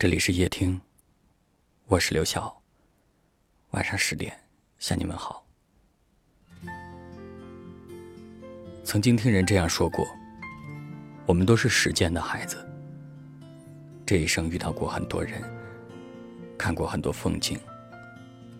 [0.00, 0.80] 这里是夜听，
[1.86, 2.62] 我是刘晓。
[3.70, 4.32] 晚上十点
[4.78, 5.44] 向你们好。
[8.84, 10.06] 曾经听人这样说过：
[11.26, 12.64] 我们都是时间的孩子，
[14.06, 15.42] 这一生遇到过很多人，
[16.56, 17.58] 看过很多风景，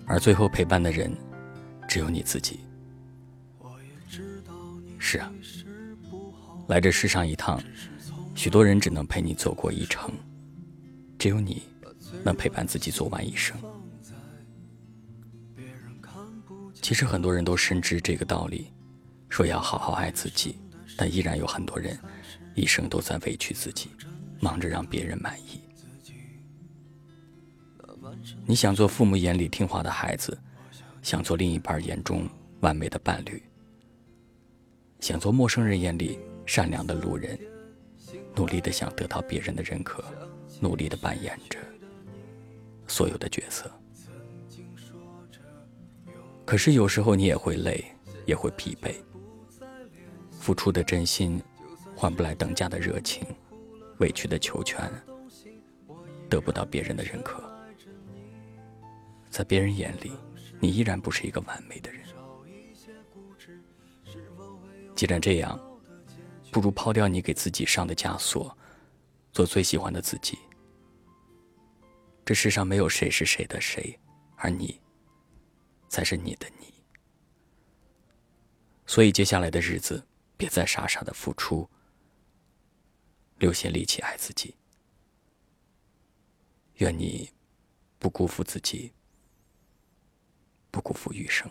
[0.08, 1.16] 而最后陪伴的人
[1.88, 2.58] 只有你自己。
[4.98, 5.32] 是啊，
[6.66, 7.62] 来这世上一趟，
[8.34, 10.12] 许多人只能陪你走过一程。
[11.18, 11.62] 只有你
[12.24, 13.56] 能陪伴自己走完一生。
[16.80, 18.72] 其实很多人都深知这个道理，
[19.28, 20.56] 说要好好爱自己，
[20.96, 21.98] 但依然有很多人
[22.54, 23.90] 一生都在委屈自己，
[24.40, 25.60] 忙着让别人满意。
[28.46, 30.38] 你想做父母眼里听话的孩子，
[31.02, 32.26] 想做另一半眼中
[32.60, 33.42] 完美的伴侣，
[35.00, 37.38] 想做陌生人眼里善良的路人，
[38.34, 40.02] 努力的想得到别人的认可。
[40.60, 41.58] 努力的扮演着
[42.86, 43.70] 所有的角色，
[46.44, 47.84] 可是有时候你也会累，
[48.26, 48.94] 也会疲惫。
[50.40, 51.40] 付出的真心
[51.94, 53.26] 换不来等价的热情，
[53.98, 54.90] 委屈的求全
[56.30, 57.42] 得不到别人的认可，
[59.30, 60.12] 在别人眼里，
[60.58, 62.00] 你依然不是一个完美的人。
[64.96, 65.60] 既然这样，
[66.50, 68.56] 不如抛掉你给自己上的枷锁，
[69.32, 70.38] 做最喜欢的自己。
[72.28, 73.98] 这世上没有谁是谁的谁，
[74.36, 74.78] 而你
[75.88, 76.74] 才是你的你。
[78.84, 81.66] 所以接下来的日子，别再傻傻的付出，
[83.38, 84.54] 留些力气爱自己。
[86.74, 87.32] 愿你
[87.98, 88.92] 不辜负自己，
[90.70, 91.50] 不辜负余生。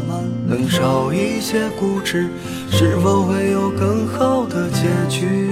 [0.81, 2.27] 少一些固执，
[2.71, 5.51] 是否会有更好的结局？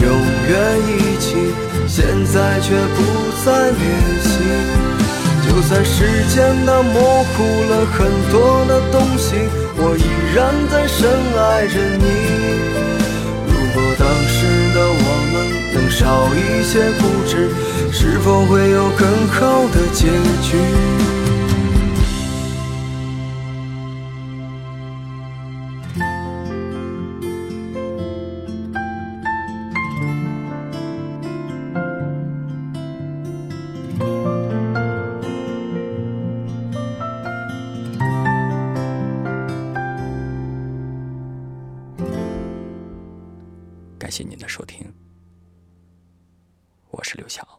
[0.00, 0.06] 永
[0.48, 0.52] 远
[0.86, 1.34] 一起，
[1.86, 2.98] 现在却不
[3.44, 3.82] 再联
[4.22, 4.30] 系。
[5.46, 5.96] 就算时
[6.28, 6.36] 间
[6.66, 7.36] 它模糊
[7.70, 7.98] 了很
[8.30, 9.34] 多的东西，
[9.76, 10.04] 我依
[10.34, 10.38] 然
[10.70, 12.06] 在深爱着你。
[13.48, 14.36] 如果当时
[14.74, 15.34] 的我们
[15.74, 16.00] 能少
[16.34, 17.50] 一些固执，
[17.90, 19.37] 是否会有更好
[44.08, 44.90] 感谢您的收听，
[46.90, 47.57] 我是刘晓。